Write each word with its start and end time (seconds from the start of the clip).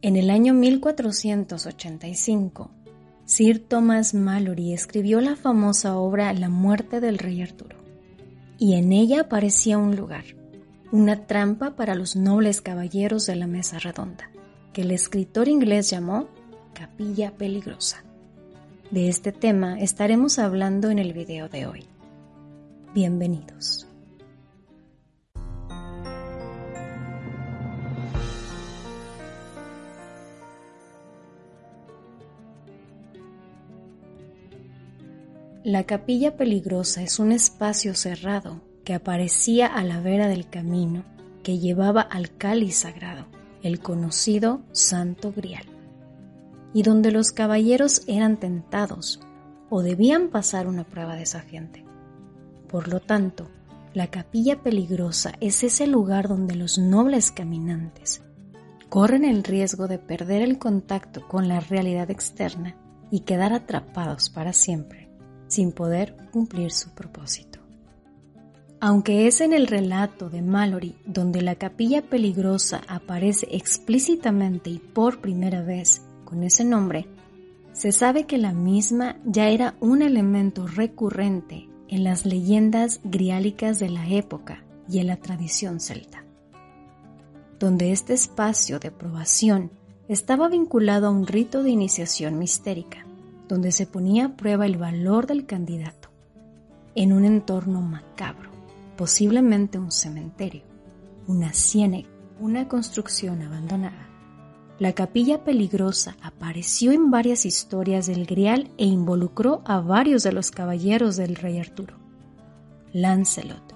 En 0.00 0.14
el 0.14 0.30
año 0.30 0.54
1485, 0.54 2.70
Sir 3.24 3.58
Thomas 3.58 4.14
Malory 4.14 4.72
escribió 4.72 5.20
la 5.20 5.34
famosa 5.34 5.96
obra 5.96 6.32
La 6.34 6.48
muerte 6.48 7.00
del 7.00 7.18
rey 7.18 7.42
Arturo, 7.42 7.76
y 8.58 8.74
en 8.74 8.92
ella 8.92 9.22
aparecía 9.22 9.76
un 9.76 9.96
lugar, 9.96 10.24
una 10.92 11.26
trampa 11.26 11.74
para 11.74 11.96
los 11.96 12.14
nobles 12.14 12.60
caballeros 12.60 13.26
de 13.26 13.34
la 13.34 13.48
mesa 13.48 13.80
redonda, 13.80 14.30
que 14.72 14.82
el 14.82 14.92
escritor 14.92 15.48
inglés 15.48 15.90
llamó 15.90 16.28
Capilla 16.74 17.32
Peligrosa. 17.32 18.04
De 18.92 19.08
este 19.08 19.32
tema 19.32 19.80
estaremos 19.80 20.38
hablando 20.38 20.90
en 20.90 21.00
el 21.00 21.12
video 21.12 21.48
de 21.48 21.66
hoy. 21.66 21.86
Bienvenidos. 22.94 23.87
La 35.68 35.84
capilla 35.84 36.34
peligrosa 36.34 37.02
es 37.02 37.18
un 37.18 37.30
espacio 37.30 37.92
cerrado 37.92 38.62
que 38.84 38.94
aparecía 38.94 39.66
a 39.66 39.84
la 39.84 40.00
vera 40.00 40.26
del 40.26 40.48
camino 40.48 41.04
que 41.42 41.58
llevaba 41.58 42.00
al 42.00 42.34
cáliz 42.34 42.74
sagrado, 42.76 43.26
el 43.62 43.80
conocido 43.80 44.62
Santo 44.72 45.30
Grial, 45.30 45.66
y 46.72 46.84
donde 46.84 47.12
los 47.12 47.32
caballeros 47.32 48.00
eran 48.06 48.38
tentados 48.38 49.20
o 49.68 49.82
debían 49.82 50.28
pasar 50.30 50.68
una 50.68 50.84
prueba 50.84 51.16
desafiante. 51.16 51.84
Por 52.66 52.88
lo 52.88 53.00
tanto, 53.00 53.50
la 53.92 54.06
capilla 54.06 54.62
peligrosa 54.62 55.34
es 55.38 55.62
ese 55.62 55.86
lugar 55.86 56.28
donde 56.28 56.54
los 56.54 56.78
nobles 56.78 57.30
caminantes 57.30 58.22
corren 58.88 59.26
el 59.26 59.44
riesgo 59.44 59.86
de 59.86 59.98
perder 59.98 60.40
el 60.40 60.58
contacto 60.58 61.28
con 61.28 61.46
la 61.46 61.60
realidad 61.60 62.10
externa 62.10 62.74
y 63.10 63.20
quedar 63.20 63.52
atrapados 63.52 64.30
para 64.30 64.54
siempre 64.54 65.07
sin 65.48 65.72
poder 65.72 66.14
cumplir 66.30 66.70
su 66.70 66.90
propósito. 66.90 67.58
Aunque 68.80 69.26
es 69.26 69.40
en 69.40 69.52
el 69.52 69.66
relato 69.66 70.30
de 70.30 70.40
Mallory 70.40 70.94
donde 71.04 71.42
la 71.42 71.56
capilla 71.56 72.02
peligrosa 72.02 72.82
aparece 72.86 73.48
explícitamente 73.50 74.70
y 74.70 74.78
por 74.78 75.20
primera 75.20 75.62
vez 75.62 76.02
con 76.24 76.44
ese 76.44 76.64
nombre, 76.64 77.08
se 77.72 77.90
sabe 77.90 78.24
que 78.24 78.38
la 78.38 78.52
misma 78.52 79.16
ya 79.24 79.48
era 79.48 79.74
un 79.80 80.02
elemento 80.02 80.66
recurrente 80.66 81.68
en 81.88 82.04
las 82.04 82.24
leyendas 82.24 83.00
griálicas 83.02 83.78
de 83.78 83.88
la 83.88 84.08
época 84.08 84.62
y 84.88 85.00
en 85.00 85.08
la 85.08 85.16
tradición 85.16 85.80
celta, 85.80 86.24
donde 87.58 87.90
este 87.90 88.14
espacio 88.14 88.78
de 88.78 88.90
probación 88.90 89.72
estaba 90.08 90.48
vinculado 90.48 91.08
a 91.08 91.10
un 91.10 91.26
rito 91.26 91.62
de 91.62 91.70
iniciación 91.70 92.38
mistérica, 92.38 93.06
donde 93.48 93.72
se 93.72 93.86
ponía 93.86 94.26
a 94.26 94.36
prueba 94.36 94.66
el 94.66 94.76
valor 94.76 95.26
del 95.26 95.46
candidato, 95.46 96.10
en 96.94 97.12
un 97.12 97.24
entorno 97.24 97.80
macabro, 97.80 98.50
posiblemente 98.96 99.78
un 99.78 99.90
cementerio, 99.90 100.62
una 101.26 101.52
ciénaga, 101.52 102.08
una 102.40 102.68
construcción 102.68 103.42
abandonada. 103.42 104.08
La 104.78 104.92
capilla 104.92 105.42
peligrosa 105.42 106.16
apareció 106.22 106.92
en 106.92 107.10
varias 107.10 107.44
historias 107.44 108.06
del 108.06 108.26
Grial 108.26 108.70
e 108.78 108.84
involucró 108.84 109.62
a 109.64 109.80
varios 109.80 110.22
de 110.22 110.32
los 110.32 110.52
caballeros 110.52 111.16
del 111.16 111.34
rey 111.34 111.58
Arturo. 111.58 111.96
Lancelot, 112.92 113.74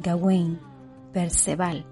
Gawain, 0.00 0.60
Perceval, 1.12 1.84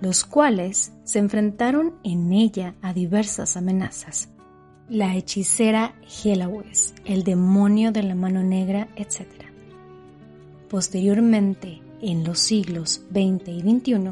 los 0.00 0.24
cuales 0.24 0.92
se 1.04 1.18
enfrentaron 1.20 1.94
en 2.04 2.32
ella 2.32 2.74
a 2.82 2.92
diversas 2.92 3.56
amenazas, 3.56 4.28
la 4.88 5.16
hechicera 5.16 5.94
Helawes, 6.24 6.94
el 7.04 7.24
demonio 7.24 7.90
de 7.90 8.04
la 8.04 8.14
mano 8.14 8.44
negra, 8.44 8.88
etc. 8.94 9.26
Posteriormente, 10.68 11.82
en 12.00 12.22
los 12.22 12.38
siglos 12.38 13.02
XX 13.10 13.48
y 13.48 13.60
XXI, 13.62 14.10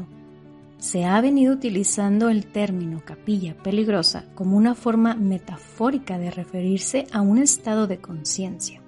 se 0.77 1.05
ha 1.05 1.21
venido 1.21 1.53
utilizando 1.53 2.29
el 2.29 2.45
término 2.45 3.01
capilla 3.05 3.55
peligrosa 3.55 4.25
como 4.35 4.57
una 4.57 4.75
forma 4.75 5.15
metafórica 5.15 6.17
de 6.17 6.29
referirse 6.29 7.07
a 7.13 7.21
un 7.21 7.37
estado 7.37 7.87
de 7.87 7.99
conciencia, 7.99 8.81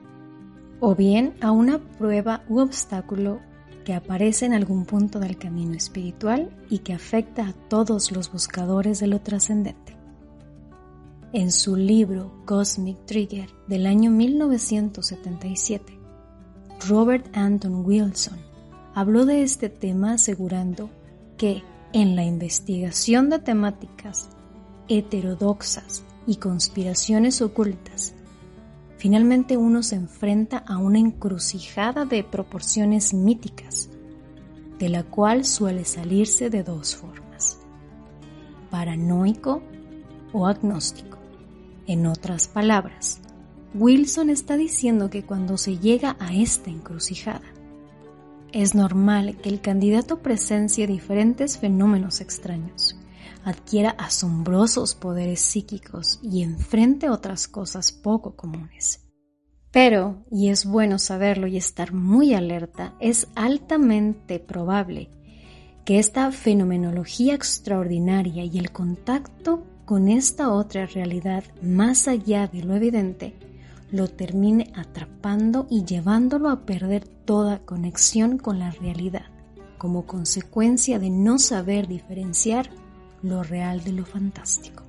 o 0.82 0.94
bien 0.94 1.36
a 1.40 1.52
una 1.52 1.80
prueba 1.80 2.44
u 2.50 2.60
obstáculo 2.60 3.40
que 3.86 3.94
aparece 3.94 4.46
en 4.46 4.54
algún 4.54 4.86
punto 4.86 5.20
del 5.20 5.38
camino 5.38 5.74
espiritual 5.74 6.50
y 6.70 6.80
que 6.80 6.94
afecta 6.94 7.48
a 7.48 7.54
todos 7.54 8.12
los 8.12 8.30
buscadores 8.30 9.00
de 9.00 9.08
lo 9.08 9.22
trascendente. 9.22 9.97
En 11.34 11.52
su 11.52 11.76
libro 11.76 12.32
Cosmic 12.46 13.06
Trigger 13.06 13.50
del 13.68 13.86
año 13.86 14.10
1977, 14.12 16.00
Robert 16.88 17.26
Anton 17.36 17.86
Wilson 17.86 18.38
habló 18.96 19.26
de 19.26 19.44
este 19.44 19.68
tema 19.68 20.14
asegurando 20.14 20.90
que 21.36 21.64
en 21.92 22.16
la 22.16 22.24
investigación 22.24 23.30
de 23.30 23.40
temáticas 23.40 24.30
heterodoxas 24.88 26.06
y 26.26 26.38
conspiraciones 26.38 27.42
ocultas, 27.42 28.14
finalmente 28.98 29.58
uno 29.58 29.84
se 29.84 29.96
enfrenta 29.96 30.60
a 30.60 30.78
una 30.78 31.00
encrucijada 31.00 32.06
de 32.06 32.24
proporciones 32.24 33.14
míticas, 33.14 33.90
de 34.80 34.88
la 34.88 35.04
cual 35.04 35.44
suele 35.44 35.84
salirse 35.84 36.50
de 36.50 36.64
dos 36.64 36.96
formas, 36.96 37.60
paranoico 38.72 39.62
o 40.32 40.48
agnóstico. 40.48 41.17
En 41.88 42.06
otras 42.06 42.50
palabras, 42.50 43.22
Wilson 43.74 44.30
está 44.30 44.58
diciendo 44.58 45.10
que 45.10 45.24
cuando 45.24 45.58
se 45.58 45.78
llega 45.78 46.18
a 46.20 46.34
esta 46.34 46.70
encrucijada, 46.70 47.48
es 48.52 48.76
normal 48.76 49.38
que 49.38 49.48
el 49.48 49.62
candidato 49.62 50.22
presencie 50.22 50.86
diferentes 50.86 51.58
fenómenos 51.58 52.20
extraños, 52.20 52.98
adquiera 53.46 53.92
asombrosos 53.92 54.96
poderes 54.96 55.40
psíquicos 55.40 56.20
y 56.22 56.44
enfrente 56.44 57.10
otras 57.10 57.48
cosas 57.48 57.94
poco 57.94 58.36
comunes. 58.36 59.08
Pero, 59.72 60.26
y 60.30 60.50
es 60.50 60.66
bueno 60.66 61.00
saberlo 61.00 61.48
y 61.48 61.56
estar 61.56 61.94
muy 61.94 62.34
alerta, 62.34 62.96
es 63.00 63.30
altamente 63.36 64.40
probable 64.40 65.10
que 65.86 66.00
esta 66.00 66.30
fenomenología 66.34 67.34
extraordinaria 67.34 68.44
y 68.44 68.58
el 68.58 68.72
contacto 68.72 69.64
con 69.88 70.10
esta 70.10 70.52
otra 70.52 70.86
realidad 70.86 71.46
más 71.62 72.10
allá 72.10 72.48
de 72.48 72.62
lo 72.62 72.76
evidente, 72.76 73.34
lo 73.90 74.10
termine 74.10 74.70
atrapando 74.76 75.66
y 75.70 75.86
llevándolo 75.86 76.50
a 76.50 76.66
perder 76.66 77.08
toda 77.08 77.60
conexión 77.60 78.38
con 78.38 78.60
la 78.60 78.70
realidad, 78.72 79.28
como 79.78 80.06
consecuencia 80.06 81.00
de 81.00 81.10
no 81.10 81.40
saber 81.40 81.88
diferenciar 81.88 82.70
lo 83.24 83.44
real 83.44 83.82
de 83.86 83.94
lo 83.94 84.06
fantástico. 84.06 84.84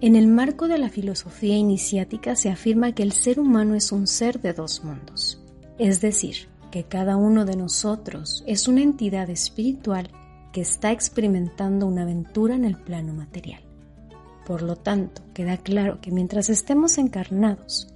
En 0.00 0.14
el 0.14 0.28
marco 0.28 0.68
de 0.68 0.78
la 0.78 0.88
filosofía 0.88 1.56
iniciática 1.56 2.36
se 2.36 2.48
afirma 2.48 2.92
que 2.92 3.02
el 3.02 3.10
ser 3.10 3.40
humano 3.40 3.74
es 3.74 3.90
un 3.90 4.06
ser 4.06 4.40
de 4.40 4.52
dos 4.52 4.84
mundos, 4.84 5.42
es 5.80 6.00
decir, 6.00 6.46
que 6.70 6.84
cada 6.84 7.16
uno 7.16 7.44
de 7.44 7.56
nosotros 7.56 8.44
es 8.46 8.68
una 8.68 8.82
entidad 8.82 9.28
espiritual 9.30 10.12
que 10.52 10.60
está 10.60 10.92
experimentando 10.92 11.88
una 11.88 12.02
aventura 12.02 12.54
en 12.54 12.64
el 12.64 12.76
plano 12.76 13.14
material. 13.14 13.64
Por 14.50 14.62
lo 14.62 14.74
tanto, 14.74 15.22
queda 15.32 15.58
claro 15.58 16.00
que 16.00 16.10
mientras 16.10 16.50
estemos 16.50 16.98
encarnados, 16.98 17.94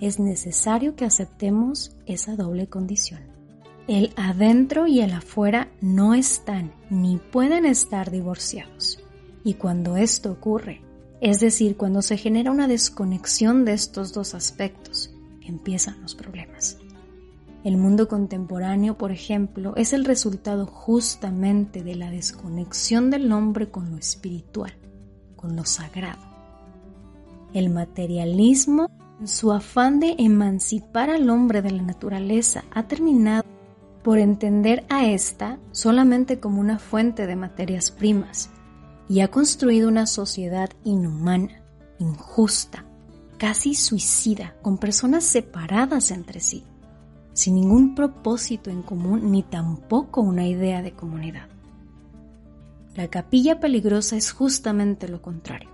es 0.00 0.18
necesario 0.18 0.96
que 0.96 1.04
aceptemos 1.04 1.96
esa 2.06 2.34
doble 2.34 2.66
condición. 2.66 3.20
El 3.86 4.12
adentro 4.16 4.88
y 4.88 5.00
el 5.00 5.12
afuera 5.12 5.68
no 5.80 6.14
están 6.14 6.72
ni 6.90 7.18
pueden 7.18 7.64
estar 7.64 8.10
divorciados. 8.10 8.98
Y 9.44 9.54
cuando 9.54 9.96
esto 9.96 10.32
ocurre, 10.32 10.80
es 11.20 11.38
decir, 11.38 11.76
cuando 11.76 12.02
se 12.02 12.16
genera 12.16 12.50
una 12.50 12.66
desconexión 12.66 13.64
de 13.64 13.74
estos 13.74 14.12
dos 14.12 14.34
aspectos, 14.34 15.14
empiezan 15.40 16.02
los 16.02 16.16
problemas. 16.16 16.78
El 17.62 17.76
mundo 17.76 18.08
contemporáneo, 18.08 18.98
por 18.98 19.12
ejemplo, 19.12 19.74
es 19.76 19.92
el 19.92 20.04
resultado 20.04 20.66
justamente 20.66 21.84
de 21.84 21.94
la 21.94 22.10
desconexión 22.10 23.08
del 23.08 23.30
hombre 23.30 23.70
con 23.70 23.92
lo 23.92 23.98
espiritual, 23.98 24.72
con 25.42 25.56
lo 25.56 25.66
sagrado. 25.66 26.22
El 27.52 27.68
materialismo, 27.68 28.88
en 29.20 29.28
su 29.28 29.52
afán 29.52 30.00
de 30.00 30.14
emancipar 30.18 31.10
al 31.10 31.28
hombre 31.28 31.60
de 31.60 31.72
la 31.72 31.82
naturaleza, 31.82 32.64
ha 32.72 32.84
terminado 32.84 33.44
por 34.02 34.18
entender 34.18 34.86
a 34.88 35.04
ésta 35.04 35.58
solamente 35.72 36.40
como 36.40 36.60
una 36.60 36.78
fuente 36.78 37.26
de 37.26 37.36
materias 37.36 37.90
primas 37.90 38.48
y 39.08 39.20
ha 39.20 39.28
construido 39.28 39.88
una 39.88 40.06
sociedad 40.06 40.70
inhumana, 40.84 41.62
injusta, 41.98 42.86
casi 43.36 43.74
suicida, 43.74 44.54
con 44.62 44.78
personas 44.78 45.24
separadas 45.24 46.10
entre 46.10 46.40
sí 46.40 46.64
sin 47.34 47.54
ningún 47.54 47.94
propósito 47.94 48.70
en 48.70 48.82
común 48.82 49.30
ni 49.30 49.42
tampoco 49.42 50.20
una 50.20 50.46
idea 50.46 50.82
de 50.82 50.92
comunidad. 50.92 51.48
La 52.94 53.08
capilla 53.08 53.60
peligrosa 53.60 54.16
es 54.16 54.32
justamente 54.32 55.08
lo 55.08 55.22
contrario. 55.22 55.70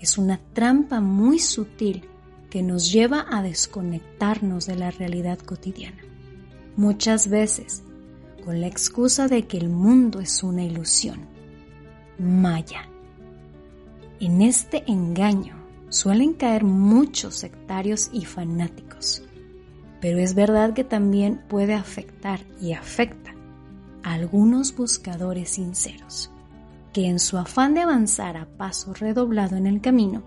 Es 0.00 0.18
una 0.18 0.40
trampa 0.52 1.00
muy 1.00 1.38
sutil 1.38 2.08
que 2.50 2.62
nos 2.62 2.92
lleva 2.92 3.26
a 3.30 3.42
desconectarnos 3.42 4.66
de 4.66 4.76
la 4.76 4.90
realidad 4.90 5.38
cotidiana. 5.38 6.02
Muchas 6.76 7.28
veces, 7.28 7.82
con 8.44 8.60
la 8.60 8.66
excusa 8.66 9.28
de 9.28 9.46
que 9.46 9.58
el 9.58 9.68
mundo 9.68 10.20
es 10.20 10.42
una 10.42 10.64
ilusión. 10.64 11.26
Maya. 12.18 12.88
En 14.20 14.42
este 14.42 14.84
engaño 14.90 15.56
suelen 15.88 16.34
caer 16.34 16.64
muchos 16.64 17.34
sectarios 17.34 18.10
y 18.12 18.24
fanáticos 18.24 19.24
pero 20.04 20.18
es 20.18 20.34
verdad 20.34 20.74
que 20.74 20.84
también 20.84 21.40
puede 21.48 21.72
afectar 21.72 22.40
y 22.60 22.74
afecta 22.74 23.34
a 24.02 24.12
algunos 24.12 24.76
buscadores 24.76 25.48
sinceros, 25.48 26.30
que 26.94 27.06
en 27.06 27.18
su 27.18 27.36
afán 27.36 27.74
de 27.74 27.82
avanzar 27.82 28.38
a 28.38 28.46
paso 28.56 28.94
redoblado 28.94 29.56
en 29.56 29.66
el 29.66 29.82
camino, 29.82 30.22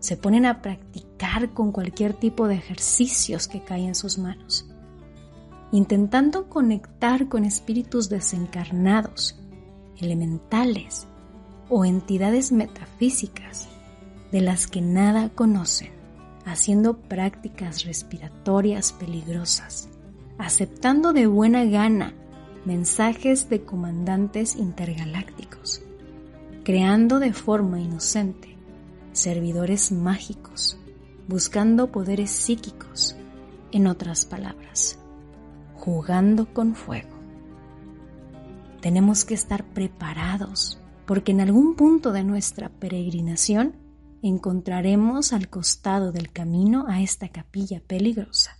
se 0.00 0.16
ponen 0.16 0.46
a 0.46 0.62
practicar 0.62 1.54
con 1.54 1.70
cualquier 1.70 2.14
tipo 2.14 2.48
de 2.48 2.56
ejercicios 2.56 3.46
que 3.46 3.62
caen 3.62 3.88
en 3.88 3.94
sus 3.94 4.18
manos, 4.18 4.68
intentando 5.70 6.48
conectar 6.48 7.28
con 7.28 7.44
espíritus 7.44 8.08
desencarnados, 8.08 9.38
elementales 9.98 11.06
o 11.68 11.84
entidades 11.84 12.50
metafísicas 12.50 13.68
de 14.32 14.40
las 14.40 14.66
que 14.66 14.80
nada 14.80 15.28
conocen 15.28 15.96
haciendo 16.46 16.96
prácticas 16.96 17.84
respiratorias 17.84 18.92
peligrosas, 18.92 19.88
aceptando 20.38 21.12
de 21.12 21.26
buena 21.26 21.64
gana 21.64 22.14
mensajes 22.66 23.48
de 23.48 23.64
comandantes 23.64 24.56
intergalácticos, 24.56 25.82
creando 26.64 27.20
de 27.20 27.32
forma 27.32 27.80
inocente 27.80 28.58
servidores 29.12 29.92
mágicos, 29.92 30.76
buscando 31.28 31.92
poderes 31.92 32.30
psíquicos, 32.30 33.16
en 33.70 33.86
otras 33.86 34.24
palabras, 34.24 34.98
jugando 35.74 36.52
con 36.52 36.74
fuego. 36.74 37.16
Tenemos 38.80 39.24
que 39.24 39.34
estar 39.34 39.64
preparados 39.64 40.80
porque 41.06 41.32
en 41.32 41.40
algún 41.40 41.76
punto 41.76 42.12
de 42.12 42.24
nuestra 42.24 42.68
peregrinación 42.68 43.76
encontraremos 44.22 45.32
al 45.32 45.48
costado 45.48 46.10
del 46.10 46.32
camino 46.32 46.86
a 46.88 47.00
esta 47.00 47.28
capilla 47.28 47.80
peligrosa 47.86 48.58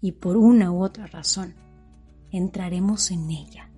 y 0.00 0.12
por 0.12 0.36
una 0.36 0.70
u 0.70 0.84
otra 0.84 1.06
razón 1.06 1.54
entraremos 2.36 3.10
en 3.10 3.30
ella 3.30 3.70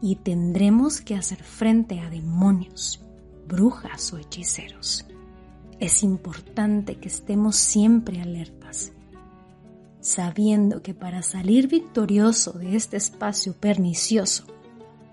y 0.00 0.16
tendremos 0.16 1.00
que 1.00 1.14
hacer 1.14 1.42
frente 1.42 2.00
a 2.00 2.10
demonios, 2.10 3.04
brujas 3.46 4.12
o 4.12 4.18
hechiceros. 4.18 5.06
Es 5.78 6.02
importante 6.02 6.96
que 6.96 7.08
estemos 7.08 7.56
siempre 7.56 8.20
alertas, 8.20 8.92
sabiendo 10.00 10.82
que 10.82 10.94
para 10.94 11.22
salir 11.22 11.68
victorioso 11.68 12.52
de 12.52 12.76
este 12.76 12.96
espacio 12.96 13.54
pernicioso 13.54 14.44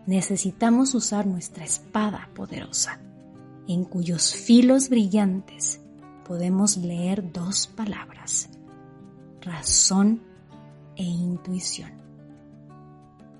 necesitamos 0.07 0.95
usar 0.95 1.27
nuestra 1.27 1.63
espada 1.63 2.29
poderosa 2.33 2.99
en 3.67 3.83
cuyos 3.83 4.33
filos 4.33 4.89
brillantes 4.89 5.79
podemos 6.25 6.77
leer 6.77 7.31
dos 7.31 7.67
palabras, 7.67 8.49
razón 9.41 10.23
e 10.95 11.03
intuición. 11.03 11.98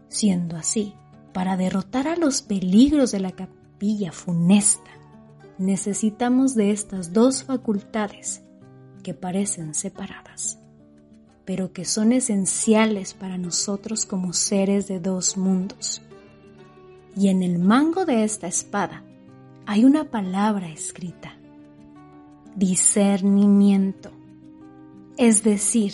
Siendo 0.10 0.58
así, 0.58 0.96
para 1.34 1.56
derrotar 1.56 2.08
a 2.08 2.16
los 2.16 2.42
peligros 2.42 3.12
de 3.12 3.20
la 3.20 3.32
capilla 3.32 4.12
funesta, 4.12 4.90
necesitamos 5.58 6.56
de 6.56 6.72
estas 6.72 7.14
dos 7.14 7.44
facultades 7.44 8.42
que 9.04 9.14
parecen 9.14 9.76
separadas, 9.76 10.60
pero 11.46 11.72
que 11.72 11.86
son 11.86 12.12
esenciales 12.12 13.14
para 13.14 13.38
nosotros 13.38 14.06
como 14.06 14.34
seres 14.34 14.88
de 14.88 15.00
dos 15.00 15.38
mundos. 15.38 16.02
Y 17.16 17.28
en 17.28 17.44
el 17.44 17.60
mango 17.60 18.06
de 18.06 18.24
esta 18.24 18.48
espada 18.48 19.04
hay 19.66 19.86
una 19.86 20.06
palabra 20.06 20.70
escrita, 20.70 21.38
discernimiento, 22.56 24.12
es 25.18 25.44
decir, 25.44 25.94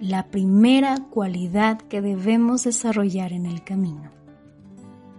la 0.00 0.26
primera 0.28 0.96
cualidad 1.10 1.78
que 1.82 2.00
debemos 2.00 2.64
desarrollar 2.64 3.32
en 3.32 3.46
el 3.46 3.62
camino. 3.62 4.10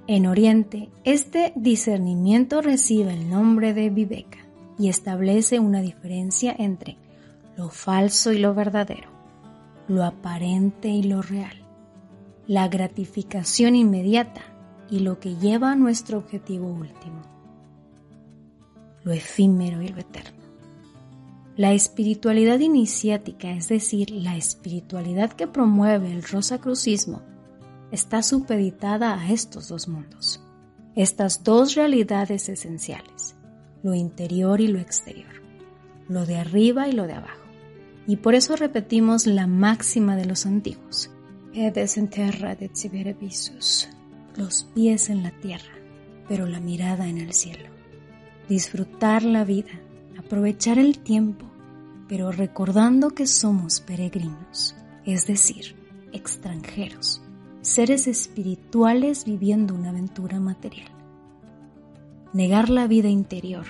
En 0.07 0.25
Oriente, 0.25 0.89
este 1.04 1.54
discernimiento 1.56 2.62
recibe 2.62 3.13
el 3.13 3.30
nombre 3.30 3.74
de 3.74 3.89
Viveka 3.89 4.39
y 4.78 4.89
establece 4.89 5.60
una 5.60 5.81
diferencia 5.81 6.56
entre 6.57 6.98
lo 7.56 7.69
falso 7.69 8.33
y 8.33 8.39
lo 8.39 8.54
verdadero, 8.54 9.10
lo 9.88 10.04
aparente 10.04 10.89
y 10.89 11.04
lo 11.04 11.22
real, 11.22 11.63
la 12.48 12.68
gratificación 12.68 13.75
inmediata 13.75 14.42
y 14.89 15.00
lo 15.00 15.19
que 15.19 15.36
lleva 15.36 15.72
a 15.72 15.75
nuestro 15.75 16.18
objetivo 16.18 16.68
último 16.68 17.31
lo 19.04 19.12
efímero 19.12 19.81
y 19.81 19.89
lo 19.89 20.00
eterno. 20.00 20.40
La 21.57 21.74
espiritualidad 21.74 22.59
iniciática, 22.59 23.51
es 23.51 23.68
decir, 23.68 24.09
la 24.12 24.38
espiritualidad 24.38 25.33
que 25.33 25.48
promueve 25.48 26.12
el 26.12 26.24
rosacrucismo, 26.24 27.21
está 27.92 28.24
supeditada 28.24 29.19
a 29.19 29.31
estos 29.31 29.68
dos 29.68 29.89
mundos, 29.89 30.42
estas 30.95 31.44
dos 31.44 31.75
realidades 31.75 32.48
esenciales, 32.48 33.36
lo 33.84 33.93
interior 33.93 34.62
y 34.62 34.67
lo 34.67 34.79
exterior, 34.79 35.41
lo 36.08 36.25
de 36.25 36.38
arriba 36.38 36.88
y 36.88 36.93
lo 36.93 37.05
de 37.05 37.13
abajo. 37.13 37.41
Y 38.08 38.15
por 38.15 38.34
eso 38.34 38.55
repetimos 38.55 39.27
la 39.27 39.46
máxima 39.46 40.15
de 40.15 40.25
los 40.25 40.46
antiguos, 40.46 41.12
terra 42.10 42.55
de 42.55 42.72
los 44.38 44.63
pies 44.74 45.10
en 45.10 45.24
la 45.24 45.31
tierra, 45.31 45.74
pero 46.29 46.48
la 46.48 46.62
mirada 46.62 47.10
en 47.10 47.17
el 47.17 47.34
cielo. 47.34 47.70
Disfrutar 48.48 49.24
la 49.24 49.43
vida, 49.43 49.81
aprovechar 50.18 50.77
el 50.80 51.00
tiempo, 51.00 51.46
pero 52.08 52.32
recordando 52.32 53.12
que 53.12 53.27
somos 53.27 53.80
peregrinos, 53.80 54.75
es 55.06 55.27
decir, 55.27 55.75
extranjeros, 56.12 57.22
seres 57.62 58.08
espirituales 58.08 59.25
viviendo 59.25 59.74
una 59.74 59.89
aventura 59.89 60.39
material. 60.39 60.91
Negar 62.34 62.70
la 62.70 62.88
vida 62.88 63.08
interior, 63.08 63.65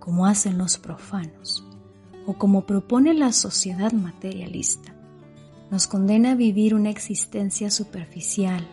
como 0.00 0.26
hacen 0.26 0.58
los 0.58 0.78
profanos, 0.78 1.64
o 2.26 2.34
como 2.34 2.66
propone 2.66 3.14
la 3.14 3.32
sociedad 3.32 3.92
materialista, 3.92 4.94
nos 5.70 5.86
condena 5.86 6.32
a 6.32 6.36
vivir 6.36 6.74
una 6.74 6.90
existencia 6.90 7.70
superficial, 7.70 8.66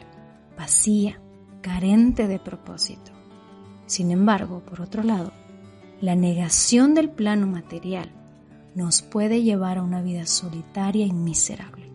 vacía, 0.58 1.20
carente 1.62 2.28
de 2.28 2.40
propósito. 2.40 3.12
Sin 3.86 4.12
embargo, 4.12 4.64
por 4.66 4.82
otro 4.82 5.04
lado, 5.04 5.34
la 6.04 6.16
negación 6.16 6.96
del 6.96 7.10
plano 7.10 7.48
material 7.48 8.12
nos 8.76 9.02
puede 9.02 9.42
llevar 9.42 9.78
a 9.78 9.84
una 9.84 10.02
vida 10.02 10.26
solitaria 10.26 11.06
y 11.06 11.14
miserable, 11.14 11.86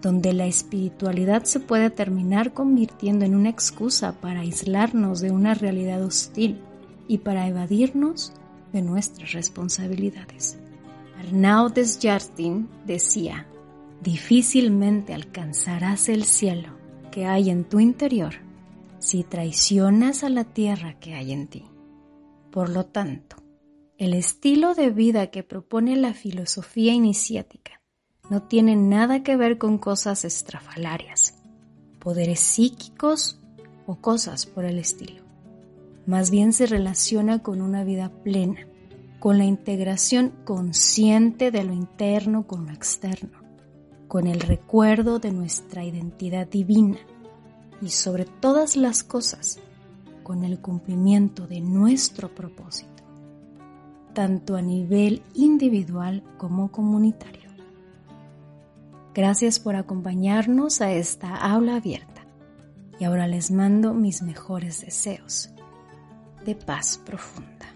donde 0.00 0.32
la 0.32 0.46
espiritualidad 0.46 1.42
se 1.42 1.58
puede 1.58 1.90
terminar 1.90 2.54
convirtiendo 2.54 3.24
en 3.24 3.34
una 3.34 3.48
excusa 3.48 4.12
para 4.20 4.42
aislarnos 4.42 5.18
de 5.18 5.32
una 5.32 5.54
realidad 5.54 6.04
hostil 6.04 6.60
y 7.08 7.18
para 7.18 7.48
evadirnos 7.48 8.32
de 8.72 8.82
nuestras 8.82 9.32
responsabilidades. 9.32 10.56
Arnaud 11.18 11.72
Desjardins 11.72 12.68
decía, 12.86 13.48
difícilmente 14.04 15.14
alcanzarás 15.14 16.08
el 16.08 16.22
cielo 16.22 16.68
que 17.10 17.26
hay 17.26 17.50
en 17.50 17.64
tu 17.64 17.80
interior 17.80 18.34
si 19.00 19.24
traicionas 19.24 20.22
a 20.22 20.28
la 20.28 20.44
tierra 20.44 20.94
que 21.00 21.14
hay 21.14 21.32
en 21.32 21.48
ti. 21.48 21.64
Por 22.56 22.70
lo 22.70 22.86
tanto, 22.86 23.36
el 23.98 24.14
estilo 24.14 24.74
de 24.74 24.88
vida 24.88 25.26
que 25.26 25.42
propone 25.42 25.94
la 25.94 26.14
filosofía 26.14 26.94
iniciática 26.94 27.82
no 28.30 28.44
tiene 28.44 28.76
nada 28.76 29.22
que 29.22 29.36
ver 29.36 29.58
con 29.58 29.76
cosas 29.76 30.24
estrafalarias, 30.24 31.34
poderes 31.98 32.40
psíquicos 32.40 33.38
o 33.86 33.96
cosas 33.96 34.46
por 34.46 34.64
el 34.64 34.78
estilo. 34.78 35.22
Más 36.06 36.30
bien 36.30 36.54
se 36.54 36.64
relaciona 36.64 37.42
con 37.42 37.60
una 37.60 37.84
vida 37.84 38.10
plena, 38.24 38.66
con 39.20 39.36
la 39.36 39.44
integración 39.44 40.32
consciente 40.46 41.50
de 41.50 41.62
lo 41.62 41.74
interno 41.74 42.46
con 42.46 42.64
lo 42.68 42.72
externo, 42.72 43.38
con 44.08 44.26
el 44.26 44.40
recuerdo 44.40 45.18
de 45.18 45.30
nuestra 45.30 45.84
identidad 45.84 46.48
divina 46.48 47.00
y 47.82 47.90
sobre 47.90 48.24
todas 48.24 48.78
las 48.78 49.04
cosas, 49.04 49.60
con 50.26 50.42
el 50.42 50.58
cumplimiento 50.58 51.46
de 51.46 51.60
nuestro 51.60 52.34
propósito, 52.34 53.04
tanto 54.12 54.56
a 54.56 54.60
nivel 54.60 55.22
individual 55.34 56.24
como 56.36 56.72
comunitario. 56.72 57.48
Gracias 59.14 59.60
por 59.60 59.76
acompañarnos 59.76 60.80
a 60.80 60.90
esta 60.90 61.36
aula 61.36 61.76
abierta 61.76 62.26
y 62.98 63.04
ahora 63.04 63.28
les 63.28 63.52
mando 63.52 63.94
mis 63.94 64.20
mejores 64.22 64.80
deseos 64.80 65.50
de 66.44 66.56
paz 66.56 67.00
profunda. 67.06 67.75